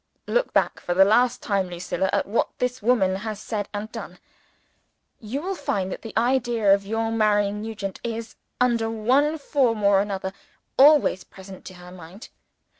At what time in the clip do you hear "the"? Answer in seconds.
0.95-1.05, 6.01-6.17